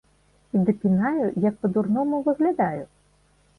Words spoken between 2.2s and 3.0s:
выглядаю.